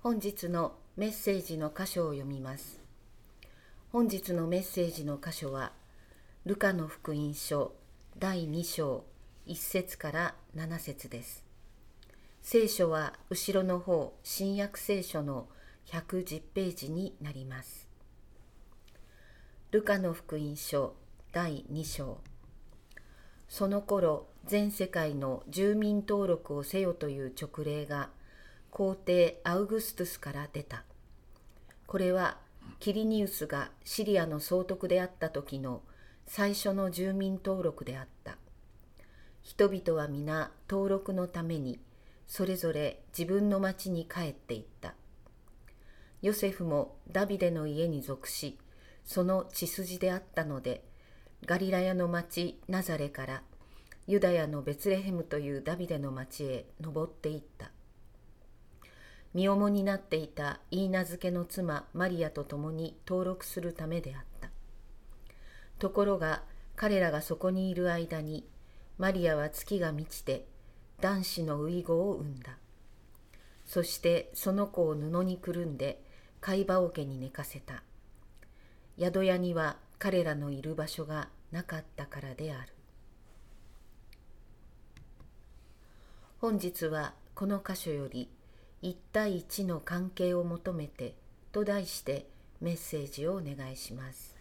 [0.00, 2.80] 本日のメッセージの箇所を読みます。
[3.90, 5.72] 本日のメッセージの箇所は
[6.46, 7.72] ルカの福音書
[8.16, 9.02] 第2章
[9.48, 11.42] 1節から7節です。
[12.42, 15.48] 聖書は後ろの方新約聖書の
[15.86, 17.88] 110ページになります。
[19.72, 20.94] ルカの福音書
[21.32, 22.18] 第2章。
[23.48, 28.10] その頃全世界の住民登録をせよという勅令が
[28.70, 30.84] 皇帝アウグストゥスから出た。
[31.86, 32.38] これは
[32.78, 35.82] キリニウスがシリアの総督であった時の
[36.26, 38.36] 最初の住民登録であった。
[39.42, 41.80] 人々は皆登録のために
[42.26, 44.94] それぞれ自分の町に帰っていった。
[46.20, 48.58] ヨセフもダビデの家に属し、
[49.04, 50.84] その血筋であったので、
[51.46, 53.42] ガリラヤの町ナザレから
[54.06, 57.70] ユダヤのベツレヘムというダビデの町へ登っていった。
[59.34, 64.50] 身重になっていた言い名付けの妻マリアと共に登録するためであった。
[65.78, 66.42] ところが
[66.76, 68.48] 彼らがそこにいる間に
[68.98, 70.46] マリアは月が満ちて
[71.00, 72.58] 男子の遺語を産んだ。
[73.66, 76.02] そしてその子を布にくるんで
[76.40, 77.82] 貝羽桶に寝かせた。
[78.98, 82.72] 宿屋には彼らのいる場所がなかったからである。
[86.40, 88.28] 本日はこの箇所より
[88.80, 91.14] 一対一の関係を求めて
[91.52, 92.26] と題して
[92.60, 94.38] メッセージをお願いします。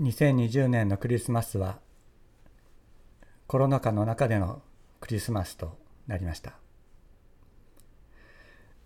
[0.00, 1.80] 2020年のクリスマスは
[3.48, 4.62] コロナ禍の中での
[5.00, 5.76] クリスマスと
[6.06, 6.52] なりました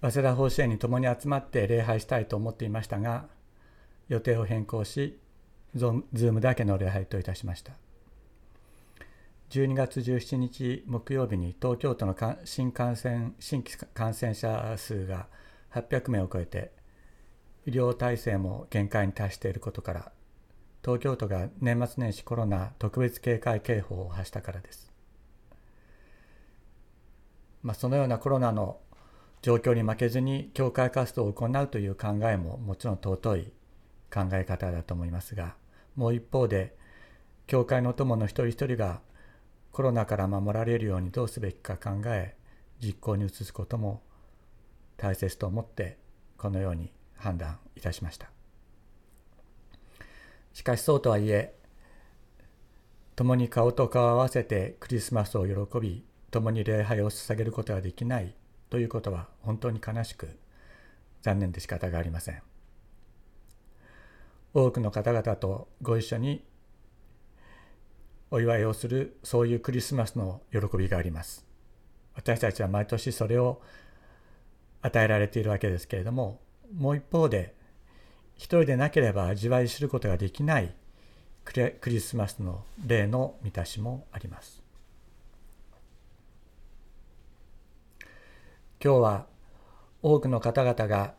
[0.00, 3.27] 早稲田法支園に共に集まって礼拝したいと思っていましたが
[4.08, 5.18] 予定を変更し
[5.74, 7.72] ズームだけの礼拝といたしました
[9.53, 15.27] 12月17日木曜日に東京都の新感染新規感染者数が
[15.74, 16.73] 800名を超えて
[17.67, 20.12] 医療体制も限界に達していることから
[20.83, 24.91] 東京都が年末年始コロナ特別警戒警報を発したからです。
[27.62, 28.79] まあ、そのようなコロナの
[29.42, 33.52] 状況に負けずに教会活動を行うという考えももちろん尊い
[34.11, 35.57] 考え方だと思いますが
[35.95, 36.74] もう一方で
[37.46, 39.02] 教会の友の一人一人が
[39.72, 42.36] コロナから守られるようにどうすべきか考え
[42.80, 44.02] 実行に移すことも
[44.98, 45.98] 大切と思って
[46.36, 48.30] このように判断いたしました。
[50.52, 51.55] しかしそうとはいえ
[53.16, 58.34] 共に顔と顔を合わせてクリスマスを喜び共に礼拝を捧げることができない
[58.68, 60.38] ということは本当に悲しく
[61.22, 62.42] 残念で仕方がありません。
[64.55, 66.44] 多くの方々とご一緒に
[68.34, 71.44] お祝いをするそういうクリスマスの喜びがあります。
[72.14, 73.60] 私たちは毎年それを
[74.80, 76.40] 与えられているわけですけれども
[76.74, 77.54] もう一方で
[78.34, 80.74] 一人でなければ味わい知ることができない
[81.44, 84.62] クリスマスの例の満たしもあります。
[88.82, 89.26] 今日は
[90.00, 91.14] 多くの方々が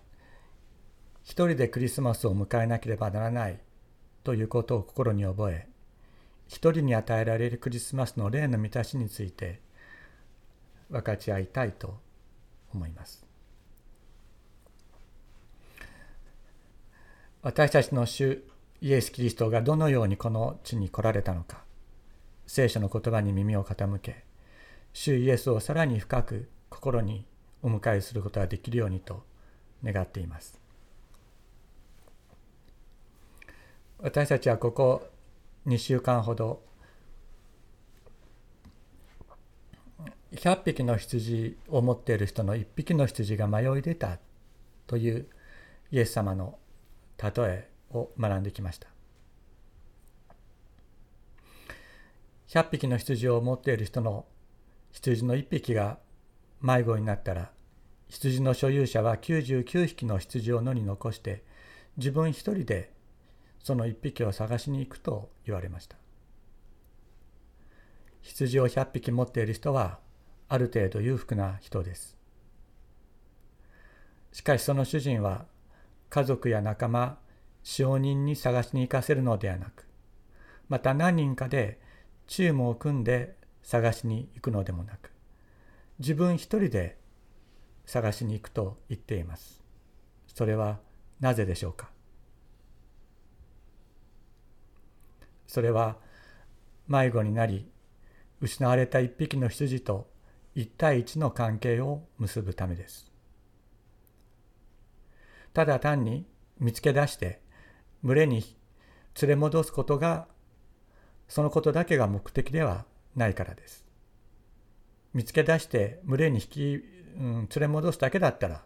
[1.21, 3.59] 一人でクリスマスを迎えなければならない
[4.23, 5.72] ということを心に覚え
[6.53, 9.59] 一人に与えられるクリスマスの霊の満たしについて
[10.91, 11.97] 分かち合いたいと
[12.73, 13.25] 思います。
[17.41, 18.43] 私たちの主
[18.79, 21.63] イエス・キリストがどのようにこの地に来られたのか
[22.47, 24.23] 聖書の言葉に耳を傾け
[24.93, 27.25] 主イエスをさらに深く心に
[27.61, 29.23] お迎えすることができるようにと
[29.83, 30.57] 願っています
[33.99, 35.09] 私たちはここ
[35.67, 36.61] 2週間ほど
[40.33, 44.17] 100匹の羊を持っている人の1匹の羊が迷い出た
[44.87, 45.27] という
[45.91, 46.57] イエス様の
[47.21, 48.87] 例えを学んできました。
[52.47, 54.25] 100匹の羊を持っている人の
[54.91, 55.97] 羊の1匹が
[56.61, 57.51] 迷子になったら
[58.09, 61.43] 羊の所有者は99匹の羊を野に残して
[61.97, 62.91] 自分一人で
[63.63, 65.97] その一匹を探しに行くと言われました。
[68.21, 69.99] 羊を100匹持っている人は
[70.47, 72.17] ある程度裕福な人です。
[74.31, 75.45] しかしその主人は
[76.09, 77.17] 家族や仲間
[77.63, 79.87] 使用人に探しに行かせるのではなく
[80.67, 81.79] また何人かで
[82.27, 85.11] チームを組んで探しに行くのでもなく
[85.99, 86.97] 自分一人で
[87.85, 89.61] 探しに行くと言っています。
[90.27, 90.79] それは
[91.19, 91.92] なぜでしょうか？
[95.53, 95.97] それは
[96.87, 97.69] 迷子になり
[98.41, 100.09] 失われた一匹の羊と
[100.55, 103.11] 一対一の関係を結ぶためです。
[105.53, 106.25] ただ単に
[106.59, 107.39] 見つけ出して
[108.03, 108.43] 群れに
[109.21, 110.25] 連れ戻すことが
[111.27, 112.85] そのことだけが目的では
[113.15, 113.85] ないからです。
[115.13, 116.83] 見つけ出して群れに引き、
[117.15, 118.63] うん、連れ戻すだけだったら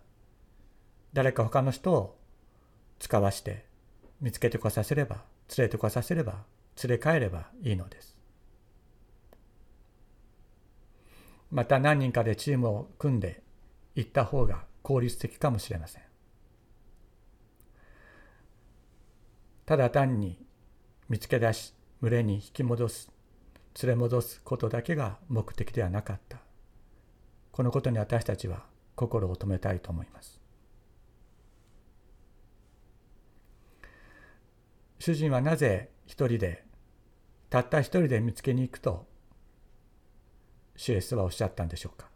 [1.12, 2.18] 誰か他の人を
[2.98, 3.66] 使わして
[4.22, 5.26] 見つけてこさせれば
[5.58, 6.46] 連れてこさせれば
[6.84, 8.18] 連れ帰ればいいのです。
[11.50, 13.42] また何人かでチームを組んで
[13.96, 16.04] 行った方が効率的かもしれません。
[19.66, 20.40] ただ単に
[21.10, 23.12] 見つけ出し群れに引き戻す
[23.84, 26.40] 連れ戻すことだけが目的ではなかった
[27.52, 28.66] このことに私たちは
[28.96, 30.40] 心を止めたいと思います
[35.00, 36.64] 主人はなぜ一人で
[37.50, 39.06] たった一人で見つけに行くと
[40.76, 42.08] 主イエスはおっしゃったんでしょうか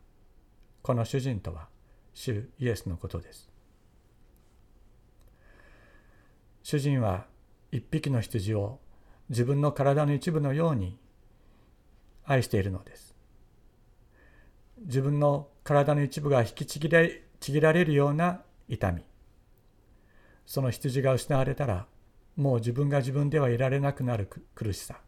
[0.81, 1.67] この主人とは
[2.13, 3.51] 主イエスのことです
[6.63, 7.25] 主人は
[7.71, 8.79] 一匹の羊を
[9.29, 10.97] 自分の体の一部のように
[12.25, 13.15] 愛しているのです。
[14.85, 19.03] 自分の体の一部が引きちぎれちぎられるような痛み。
[20.45, 21.87] その羊が失われたら
[22.35, 24.99] もう自分が自分ではいられなくなる苦しさ。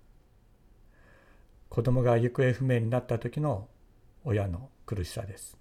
[1.74, 3.68] 子供が行方不明になった時の
[4.24, 5.58] 親の苦しさです。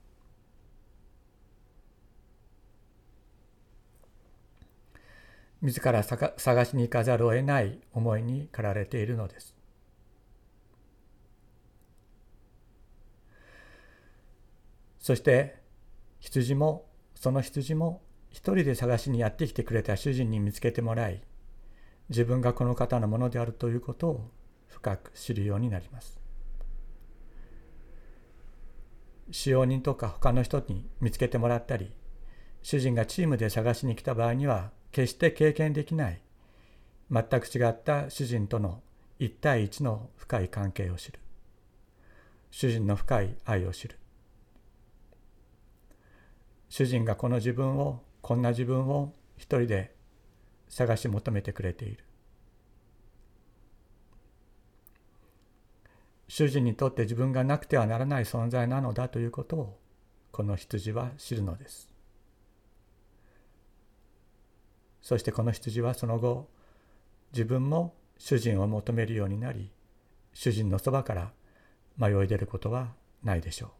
[5.62, 9.56] 自ら探しに行かざるを得ない思いに駆られているのです。
[14.98, 15.62] そして
[16.20, 16.84] 羊も
[17.14, 21.22] その羊も一人で探しにやってきてくれた主人に見つけてもらい
[22.10, 24.30] 自分がこの方のものであるということを
[24.82, 26.18] 深く知るようになります。
[29.30, 31.92] 使用人とか他の人に見つけてもらったり
[32.62, 36.20] 主人がチームで探しに来た場合には決して経験できない
[37.10, 38.82] 全く違った主人との
[39.18, 41.20] 一対一の深い関係を知る。
[42.50, 43.96] 主人の深い愛を知る。
[46.68, 49.94] 主人がこの自分をこんな自分を一人で
[50.68, 52.04] 探し求めてくれている。
[56.34, 59.78] 主人にとって自分がなくてはならない存在なのだということを
[60.30, 61.90] この羊は知るのです
[65.02, 66.48] そしてこの羊はその後
[67.34, 69.70] 自分も主人を求めるようになり
[70.32, 71.32] 主人のそばから
[71.98, 73.70] 迷い出ることはないでしょう。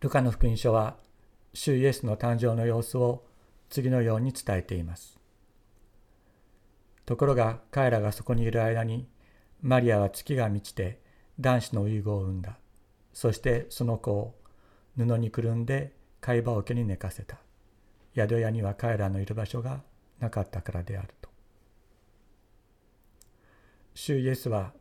[0.00, 0.98] ルカの福音書は
[1.54, 3.24] 主イエスの誕生の様子を
[3.70, 5.17] 次のように伝えています。
[7.08, 9.08] ところが彼らがそこにいる間に
[9.62, 11.00] マリアは月が満ちて
[11.40, 12.58] 男子の遺語を産んだ。
[13.14, 14.34] そしてその子を
[14.94, 17.38] 布にくるんで貝羽桶に寝かせた。
[18.14, 19.80] 宿屋には彼らのいる場所が
[20.20, 21.30] なかったからであると。
[23.94, 24.74] 主イエスは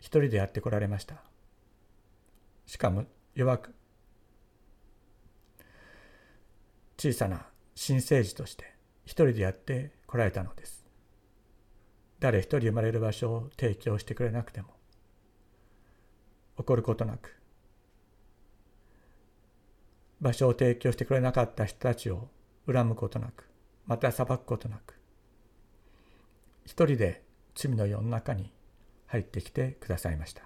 [0.00, 1.22] 一人でやってこられました。
[2.66, 3.04] しかも
[3.36, 3.74] 弱く
[6.96, 7.46] 小さな
[7.76, 8.74] 新生児として
[9.04, 10.77] 一人でやってこられたのです。
[12.20, 14.68] 誰一人生まれる場所を提供してくれなくても
[16.56, 17.36] 怒ることなく
[20.20, 22.28] 場所を提供してくれなかった人たちを
[22.66, 23.48] 恨むことなく
[23.86, 24.98] また裁くことなく
[26.64, 27.22] 一人で
[27.54, 28.52] 罪の世の中に
[29.06, 30.42] 入ってきてくださいました。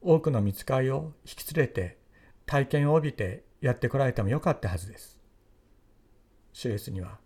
[0.00, 1.98] 多くの見つかりを引き連れて
[2.46, 5.20] 体験を帯びてやってこられてもよかったはずです。
[6.54, 7.18] シュエスには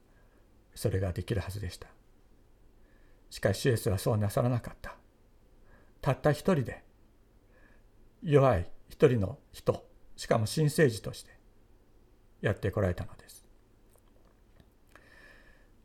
[0.74, 1.88] それができるはずでした
[3.30, 4.96] しかしシュエスはそうなさらなかった
[6.00, 6.82] たった一人で
[8.22, 9.84] 弱い一人の人
[10.16, 11.30] しかも新生児として
[12.40, 13.46] やってこられたのです。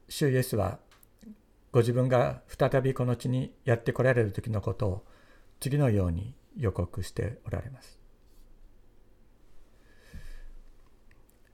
[0.10, 0.80] 主イエスは
[1.72, 5.06] ご自分が再びこの地にやってこられる時のことを
[5.60, 8.00] 次のように予告しておられます。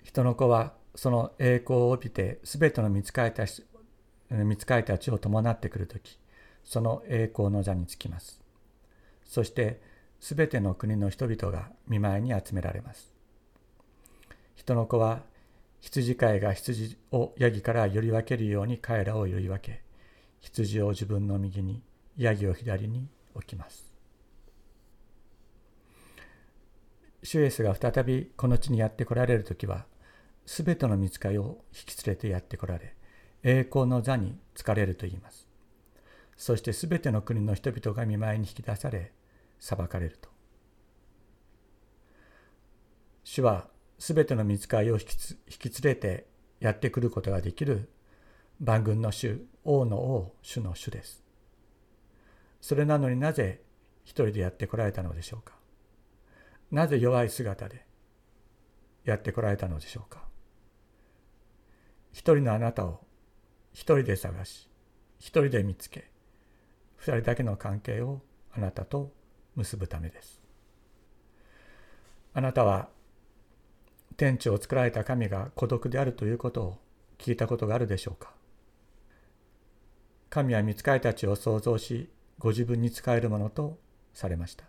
[0.03, 3.45] 人の子はその栄光を帯びて全ての見つかりた
[4.29, 6.17] 見つかりたちを伴ってくる時
[6.63, 8.41] その栄光の座につきます。
[9.23, 9.79] そして
[10.19, 13.13] すべての国の人々が見舞いに集められます。
[14.55, 15.21] 人の子は
[15.85, 19.83] 羊飼いが羊をヤギからより分けるように彼らをより分け、
[20.41, 21.83] 羊を自分の右に、
[22.17, 23.85] ヤギを左に置きます。
[27.21, 29.85] シュエスが再びこの地にやって来られる時は、
[30.45, 32.95] すべての見つかりを引き連れてやって来られ、
[33.43, 35.47] 栄光の座に疲れると言います。
[36.37, 39.13] そしてすべての国の人々が見舞いに引き出され
[39.59, 40.29] 裁かれると。
[43.23, 45.05] 主はすべての見つかりを引
[45.47, 46.27] き連れて
[46.59, 47.89] やってくることができる
[48.59, 51.23] 万軍の主、王の王、主の主です。
[52.61, 53.61] それなのになぜ
[54.03, 55.55] 一人でやってこられたのでしょうか。
[56.71, 57.85] なぜ弱い姿で
[59.03, 60.25] やってこられたのでしょうか。
[62.15, 63.01] 一人のあなたを
[63.73, 64.69] 一人で探し、
[65.19, 66.09] 一人で見つけ、
[66.95, 68.21] 二人だけの関係を
[68.53, 69.11] あなたと
[69.57, 70.41] 結ぶためです。
[72.33, 72.87] あなたは
[74.15, 76.77] 天地を作られた神が孤独であるということを
[77.17, 78.31] 聞いたことがあるでしょうか。
[80.29, 83.77] 神は見つかりたちを創造しご自分に仕えるものと
[84.13, 84.63] されました。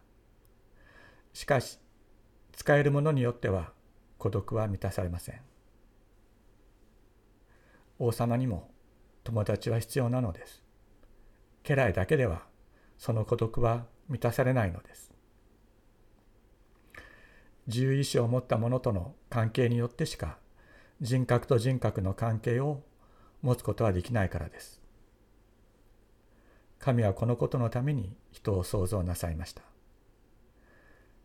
[1.33, 1.79] しかし
[2.51, 3.71] 使えるものによっては
[4.19, 5.41] 孤独は満たされません。
[7.99, 8.71] 王様にも
[9.25, 10.63] 友達は必要なのです
[11.65, 12.43] 家来だけでは
[12.99, 15.13] その孤独は満たされないのです
[17.67, 20.39] 自由意志を持った者との関係によってしか
[21.01, 22.83] 人格と人格の関係を
[23.43, 24.81] 持つことはできないからです。
[26.79, 29.63] 神はこのことのために人を創造なさいました。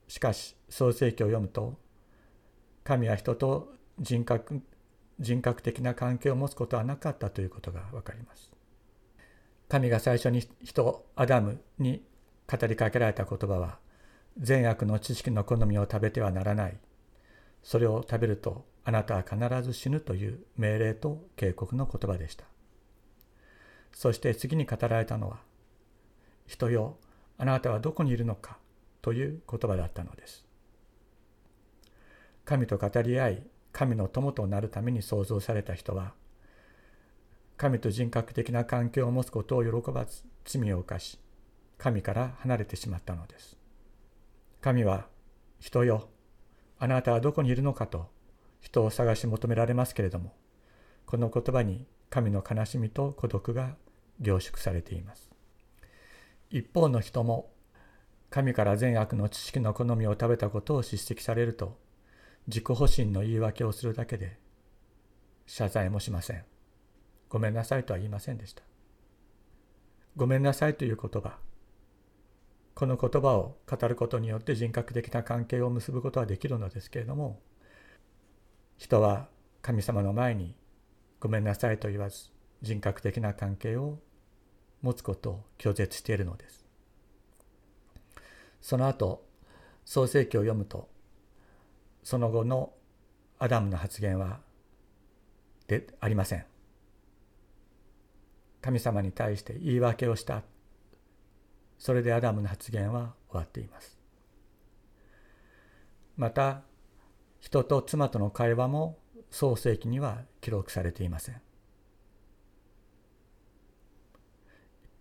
[0.07, 1.77] しかし創世記を読むと
[2.83, 4.61] 神は人と人格
[5.21, 8.51] 人格的な関係を持つことはなかったということがわかります。
[9.69, 12.03] 神が最初に人アダムに
[12.51, 13.79] 語りかけられた言葉は
[14.37, 16.77] 善悪の知識の好みを食べてはならない。
[17.63, 22.45] それを食べるとあなたは必ず死ぬという命令と警告の言葉でした。
[23.93, 25.41] そして次に語られたのは、
[26.47, 26.97] 人よ、
[27.37, 28.57] あなたはどこにいるのか
[29.01, 30.45] という言葉だったのです。
[32.45, 36.13] 神と語り合い、神の友となるために創造された人は、
[37.57, 41.19] 神と人格的な関係を持つことを喜ばず罪を犯し、
[41.77, 43.57] 神から離れてしまったのです。
[44.61, 45.07] 神は、
[45.59, 46.09] 人よ、
[46.79, 48.09] あなたはどこにいるのかと
[48.61, 50.33] 人を探し求められますけれども、
[51.05, 53.75] この言葉に神の悲しみと孤独が
[54.19, 55.29] 凝縮されています。
[56.49, 57.51] 一方の人も、
[58.29, 61.77] 神から善悪の知識の好みを食べたことを叱責されると、
[62.51, 64.37] 自己保身の言い訳をするだけで、
[65.47, 66.43] 謝罪もしません。
[67.29, 68.61] ごめんなさいとは言いませんでした。
[70.17, 71.39] ごめんなさいという言葉、
[72.73, 77.39] この言葉を語ることによって人格的な関係を結ぶことはできるのですけれども
[78.77, 79.27] 人は
[79.61, 80.55] 神様の前に
[81.19, 82.31] ごめんなさいと言わず
[82.61, 83.99] 人格的な関係を
[84.81, 86.65] 持つことを拒絶しているのです。
[88.61, 89.23] その後
[89.85, 90.89] 創世記を読むと
[92.03, 92.73] その後の
[93.39, 94.39] アダムの発言は
[95.67, 96.45] でありません。
[98.61, 100.43] 神様に対して言い訳をした
[101.81, 103.97] それでアダムの発言は終わっています。
[106.15, 106.61] また、
[107.39, 108.99] 人と妻との会話も
[109.31, 111.41] 創世記には記録されていません。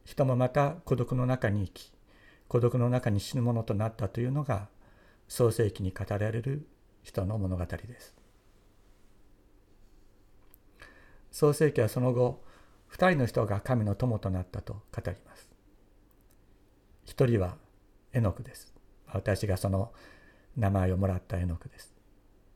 [0.07, 1.93] 人もまた孤独の中に生き、
[2.49, 4.69] 孤独の中に死ぬものとなったというのが
[5.29, 6.67] 創世記に語られる
[7.03, 8.15] 人の物語です。
[11.31, 12.45] 創世記はその後、
[12.89, 15.51] 二人の人が神の友となったと語ります。
[17.05, 17.57] 一人は
[18.13, 18.75] エノクです。
[19.13, 19.93] 私がその
[20.57, 21.95] 名前をもらったエノクです。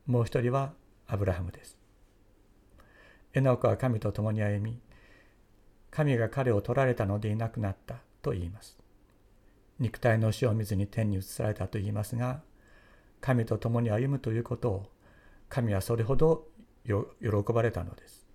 [0.07, 0.73] もう一人は
[1.07, 1.79] アブラハムです。
[3.33, 4.81] エノクは神と共に歩み、
[5.91, 8.79] 神が彼を取られたのでいなくなったと言います。
[9.79, 12.43] 肉体の死を見ずに天に移されたと言いますが、
[13.25, 14.87] 神と共に歩むということを
[15.49, 16.47] 神はそれほど
[16.85, 16.95] 喜
[17.55, 18.27] ばれたのです。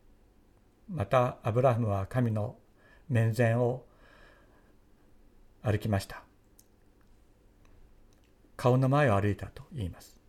[0.89, 2.55] また、アブラハムは神の
[3.07, 3.85] 面前を
[5.61, 6.23] 歩きました。
[8.57, 10.19] 顔の前を歩いたと言います。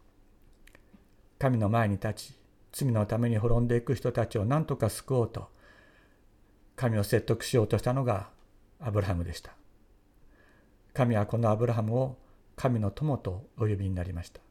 [1.39, 2.35] 神の前に立ち、
[2.71, 5.49] 罪のために滅んでいく人たちを何とか救おうと、
[6.77, 8.29] 神を説得しようとしたのが
[8.79, 9.53] アブラハムでした。
[10.93, 12.19] 神はこのアブラハムを
[12.57, 14.43] 神の友とお呼びになりました。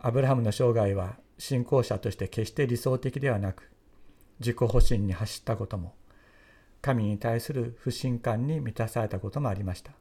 [0.00, 3.68] アブラハムの生涯は信仰者として決して理想的ではなく、
[4.38, 5.96] 自己保身に走ったことも、
[6.80, 9.92] 神に対する不信感に満たされたこともありました。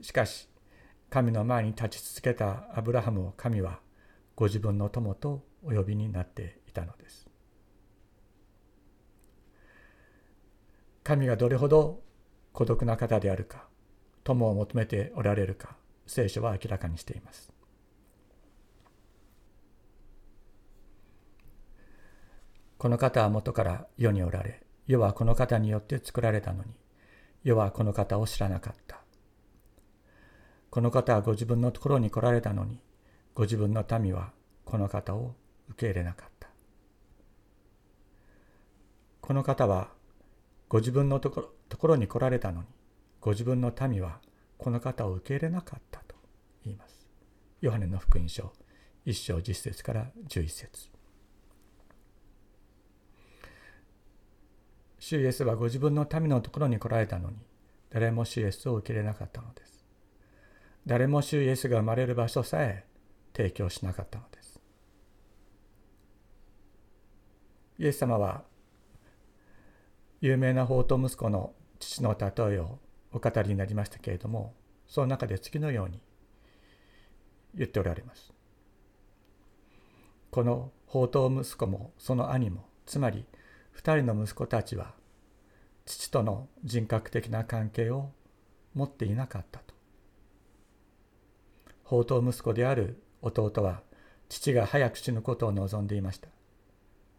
[0.00, 0.48] しかし、
[1.10, 3.80] 神の前に立ち続けたアブラハムを神は
[4.36, 7.28] ご自分の友とお呼びになっていたのです。
[11.02, 12.02] 神がどれほど
[12.52, 13.66] 孤独な方であるか、
[14.22, 15.76] 友を求めておられるか、
[16.06, 17.57] 聖書は明らかにしています。
[22.78, 26.70] この方は元から世におられ、世はこの方によって作られたのに、
[27.42, 29.00] 世はこの方を知らなかった。
[30.70, 32.80] この方はご自分のところに来られたのに、
[33.34, 34.32] ご自分の民は
[34.64, 35.34] この方を
[35.70, 36.48] 受け入れなかった。
[39.22, 39.88] この方は
[40.68, 42.68] ご自分のところところに来られたのに、
[43.20, 44.20] ご自分の民は
[44.56, 46.14] この方を受け入れなかったと
[46.64, 47.08] 言います。
[47.60, 48.52] ヨハネの福音書
[49.04, 50.97] 1章10節から11節
[54.98, 57.36] 主イエスはご自分の民のところに来られたのに、
[57.90, 59.84] 誰も主イエスを受け入れなかったのです。
[60.86, 62.84] 誰も主イエスが生まれる場所さえ
[63.36, 64.60] 提供しなかったのです。
[67.78, 68.42] イエス様は
[70.20, 72.78] 有名な法と息子の父の例えを
[73.12, 74.54] お語りになりましたけれども
[74.88, 76.00] その中で次のように
[77.54, 78.32] 言っておられます。
[80.30, 83.26] この法と息子もその兄もつまり
[83.82, 84.94] 2人の息子たちは
[85.86, 88.10] 父との人格的な関係を
[88.74, 89.74] 持っていなかったと。
[91.84, 93.82] 法と息子である弟は
[94.28, 96.28] 父が早く死ぬことを望んでいました。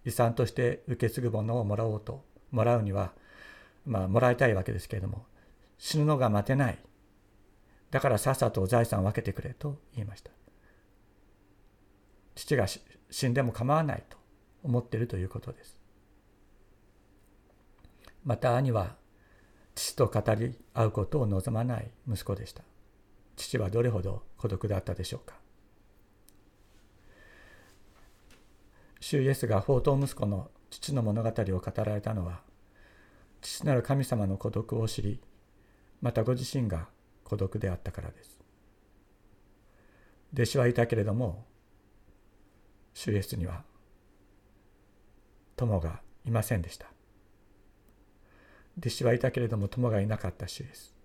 [0.06, 3.14] 遺産として受け継ぐものをもらおうともらうには
[3.86, 5.26] まあもらいたいわけですけれども
[5.78, 6.80] 死ぬのが待てない
[7.92, 10.32] だからさっさと財産を分けてくれと言いました
[12.36, 14.18] 父が死んでも構わないと
[14.64, 15.79] 思っているということです
[18.24, 18.96] また兄は
[19.76, 22.64] 父と語り合うことを望まない息子でした。
[23.36, 25.36] 父はどれほど孤独だったでしょうか。
[29.00, 32.42] 主イエスが宝刀息子の父の物語を語られたのは
[33.42, 35.20] 父なる神様の孤独を知り
[36.02, 36.88] またご自身が
[37.24, 38.38] 孤独であったからです。
[40.34, 41.46] 弟子はいたけれども
[42.94, 43.64] 主イエスには
[45.56, 46.88] 友がいませんでした。
[48.80, 50.96] 弟子はいたけれども友がいなかった主イエス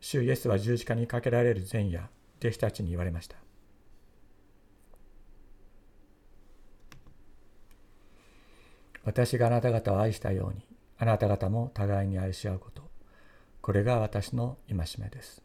[0.00, 3.36] 主イエスは十字架にかけられる前夜弟子たちに言われました。
[9.04, 10.66] 私があなた方を愛したように
[10.98, 12.82] あなた方も互いに愛し合うこと。
[13.62, 15.42] これが私の戒めです。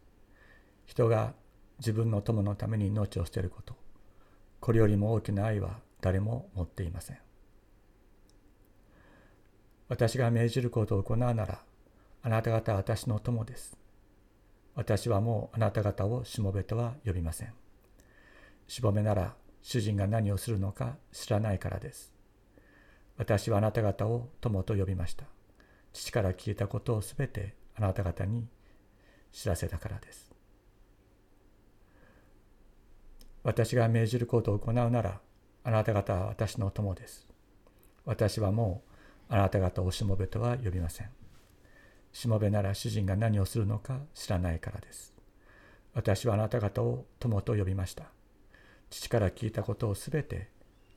[0.85, 1.33] 人が
[1.79, 3.75] 自分の友のために命を捨てること。
[4.59, 7.17] これよりも大きな愛は誰も持っていません。
[9.91, 11.59] 私が命じることを行うなら
[12.23, 13.77] あなた方は私の友です
[14.73, 17.53] 私はもうあなた方をしもべとは呼びません
[18.67, 22.11] しもべなら主人が何をするのか知らないからです
[23.21, 25.25] 私はあなた方を友と呼びました。
[25.93, 28.47] 父から聞いたことをすべてあなた方に
[29.31, 30.31] 知らせたからです。
[33.43, 35.19] 私が命じることを行うなら、
[35.63, 37.27] あなた方は私の友です。
[38.05, 38.90] 私はもう
[39.33, 41.09] あなた方をしもべとは呼びません。
[42.11, 45.13] しもべなら主人が何をするのか知らないからです。
[45.93, 48.11] 私はあなた方を友と呼びました。
[48.89, 50.49] 父から聞いたことをすべて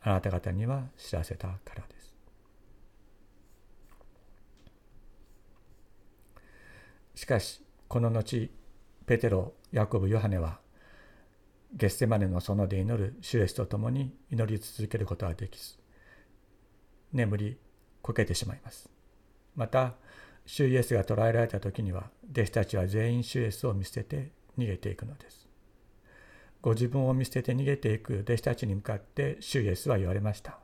[0.02, 2.14] あなた方には知らせたからです。
[7.14, 8.50] しかしこの後
[9.06, 10.58] ペテロヤコブヨハネは
[11.72, 15.76] ゲッセマネの園で祈る主イエスと共に祈り続けることはできず
[17.12, 17.58] 眠り
[18.04, 18.90] こけてしまいます。
[19.56, 19.94] また
[20.44, 25.48] 主イエスが捕らえられた時には弟子たちは全員主イエスを見捨てて逃げていくのです。
[26.60, 30.58] ご自分を見捨てて逃げていく弟子たちに向かって主イエスは言われました。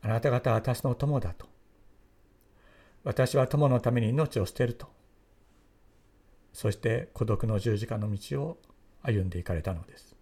[0.00, 1.48] あなた方は私の友だと。
[3.02, 4.86] 私は友のために命を捨てると。
[6.52, 8.58] そして孤独の十字架の道を
[9.02, 10.14] 歩んでいかれたのです。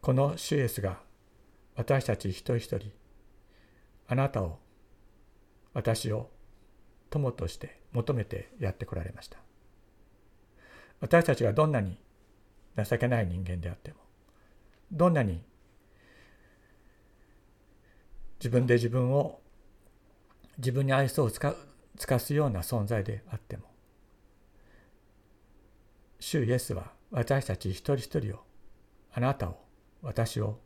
[0.00, 1.00] この主イエスが
[1.74, 2.99] 私たち一人一人
[4.10, 4.58] あなたを
[5.72, 6.30] 私を
[7.10, 9.38] 友として求めてやってこられました。
[11.00, 11.96] 私たちがどんなに
[12.76, 13.98] 情けない人間であっても
[14.90, 15.42] どんなに
[18.40, 19.40] 自分で自分を
[20.58, 21.56] 自分に愛想を使う
[21.96, 23.62] つかすような存在であっても
[26.18, 28.40] 主イエスは私たち一人一人を
[29.12, 29.56] あなたを
[30.02, 30.58] 私を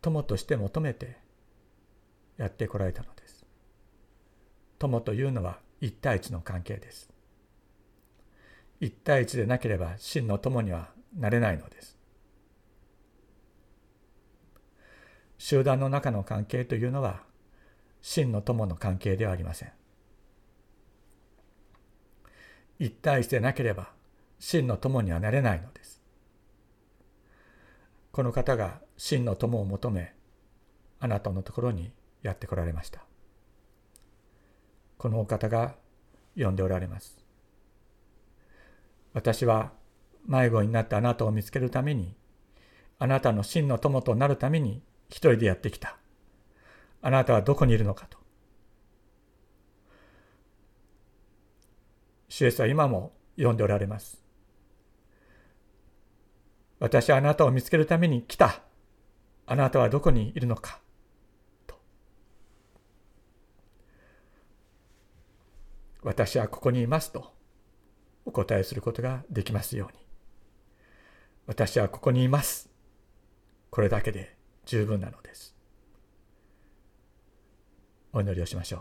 [0.00, 1.18] 友として求めて
[2.36, 3.46] やってこられたのです。
[4.78, 7.10] 友というのは一対一の関係です。
[8.80, 11.96] 一対一でなければ真の友にはなれないのです。
[15.38, 17.22] 集団の中の関係というのは
[18.02, 19.72] 真の友の関係ではありません。
[22.78, 23.90] 一対一でなければ
[24.38, 26.02] 真の友にはなれないのです。
[28.12, 30.14] この方が真の友を求め
[31.00, 31.90] あなたのところに
[32.26, 33.04] やってこられました。
[34.98, 35.76] このお方が
[36.36, 37.16] 呼んでおられます。
[39.14, 39.72] 私は
[40.26, 42.14] 迷子になったあなたを見つけるために
[42.98, 45.96] あなたの真の友となるために一人でやってきた。
[47.00, 48.18] あなたはどこにいるのかと。
[52.28, 54.20] 主イエスは今も呼んでおられます。
[56.80, 58.62] 私はあなたを見つけるために来た。
[59.46, 60.80] あなたはどこにいるのか。
[66.06, 67.32] 私はここにいますと
[68.24, 70.04] お答えすることができますように。
[71.48, 72.70] 私はここにいます。
[73.70, 75.56] これだけで十分なのです。
[78.12, 78.80] お祈りをしましょう。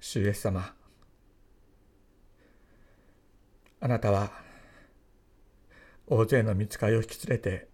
[0.00, 0.72] 主イエス様
[3.80, 4.47] あなたは
[6.10, 7.68] 大勢の見つかりを引き連れて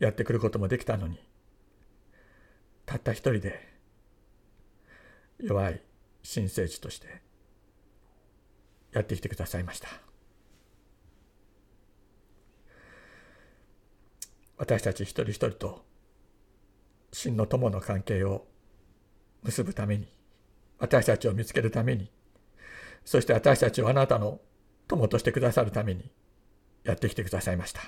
[0.00, 1.20] やってくることもできたのに
[2.84, 3.68] たった一人で
[5.38, 5.80] 弱い
[6.22, 7.06] 新生児として
[8.92, 9.88] やってきてくださいました。
[14.56, 15.86] 私たち一人一人と
[17.12, 18.46] 真の友の関係を
[19.42, 20.08] 結ぶために
[20.78, 22.10] 私たちを見つけるために
[23.04, 24.40] そして私たちをあなたの
[24.86, 26.10] 友としてくださるために
[26.84, 27.80] やってきてくださいました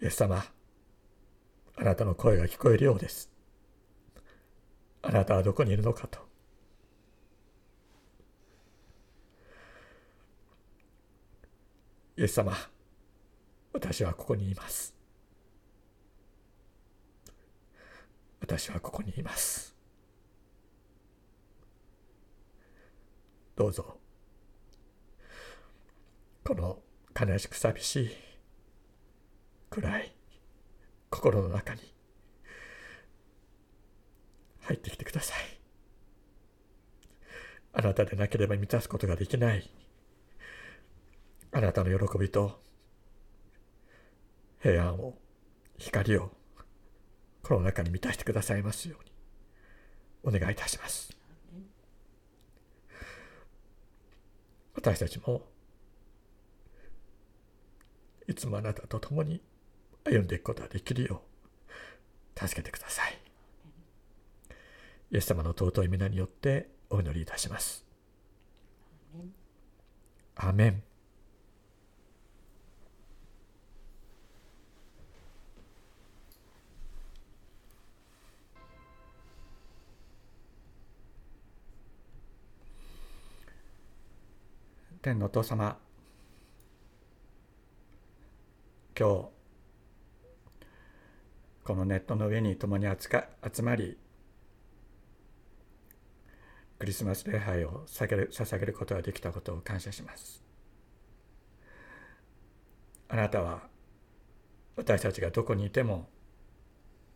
[0.00, 0.44] イエス様
[1.80, 3.30] あなたの声が聞こえるようです。
[5.00, 6.18] あなたはどこにいるのかと。
[12.16, 12.52] イエス様、
[13.72, 14.92] 私はここにいます。
[18.40, 19.77] 私はここにいます。
[23.58, 23.98] どうぞ、
[26.44, 26.78] この
[27.20, 28.10] 悲しく寂しい、
[29.68, 30.14] 暗い、
[31.10, 31.80] 心の中に
[34.60, 35.38] 入ってきてください。
[37.72, 39.68] あなたでなければ満たすことができない
[41.50, 42.60] あなたの喜びと
[44.62, 45.18] 平安を
[45.78, 46.30] 光を
[47.42, 48.98] この中に満たしてくださいますよ
[50.22, 51.17] うにお願いいたします。
[54.78, 55.42] 私たちも
[58.28, 59.40] いつもあなたと共に
[60.04, 61.20] 歩んでいくことができるよ
[62.36, 63.18] う助けてください。
[65.10, 67.84] イエス様の尊い皆によってお祈りいたします。
[70.36, 70.82] アメン。
[85.00, 85.78] 天のお父様。
[88.98, 89.28] 今日
[91.62, 93.96] このネットの上に共に集まり
[96.80, 100.42] クリスマス礼拝を捧げる捧げることができたことを感謝します。
[103.08, 103.68] あなたは
[104.74, 106.08] 私たちがどこにいても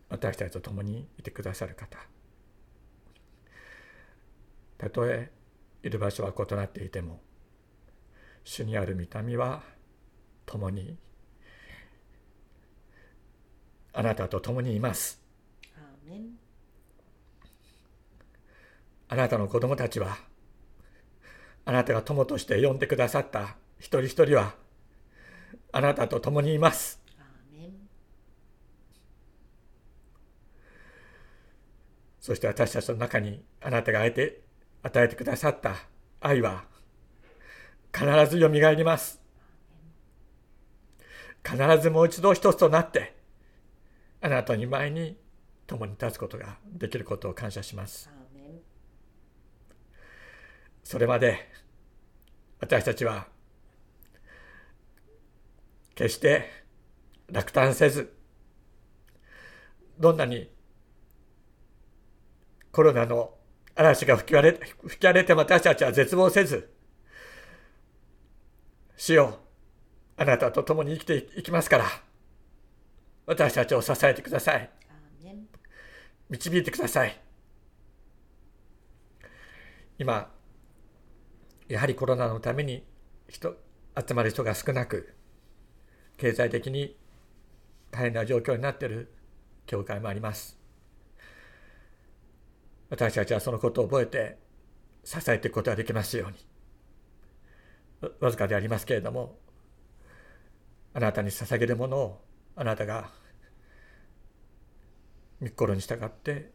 [0.09, 1.99] 私たちと共にいてくださる方。
[4.79, 5.33] たとえ
[5.83, 7.21] いる場所は異なっていても
[8.45, 9.63] 主にある御霊は
[10.47, 10.97] 共に
[13.95, 15.21] あなたと共にいます。
[19.09, 20.17] あなたの子供たちは、
[21.67, 24.55] あなたが友として呼んでくださった一人一人は、
[25.71, 27.03] あなたと共にいます。
[32.21, 34.41] そして私たちの中にあなたが与え
[34.85, 35.75] 与えてくださった
[36.21, 36.65] 愛は
[37.95, 39.21] 必ずよみがえります。
[41.45, 43.15] 必ずもう一度一つとなって
[44.21, 45.17] あなたに前に
[45.67, 48.11] 共に立つことができることを感謝します。
[50.85, 51.49] それまで
[52.61, 53.27] 私たちは
[55.95, 56.49] 決して
[57.31, 58.17] 落胆せず
[59.99, 60.51] どんなに
[62.73, 63.35] コロナの
[63.75, 66.73] 嵐が吹き荒れ吹き荒れて私たちは絶望せず
[69.05, 69.41] 主よ
[70.17, 71.87] あなたと共に生きていきますから。
[73.27, 74.71] 私たちを支えてください。
[76.31, 77.21] 導いてください。
[79.99, 80.31] 今、
[81.67, 82.85] やはりコロナのために
[83.29, 83.57] 人
[83.99, 85.13] 集まる人が少なく、
[86.17, 86.97] 経済的に
[87.91, 89.13] 大変な状況になっている
[89.67, 90.57] 教会もあります。
[92.89, 94.39] 私たちはそのことを覚えて
[95.03, 96.52] 支えていくことができますように
[98.21, 99.39] わずかでありますけれども
[100.95, 102.25] あなたに捧げるものを
[102.57, 103.11] あなたが
[105.41, 106.51] 御心に従って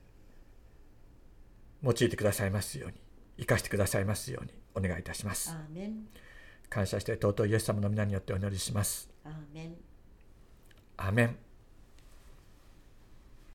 [1.83, 2.97] 用いてくださいますように
[3.39, 5.51] 生かしてくださいますようにお願いいたします。
[5.51, 6.07] アーメン
[6.69, 9.09] 感謝して尊いイエス様の皆によってお祈りします。
[9.23, 9.75] アーメン
[10.97, 11.37] アーメン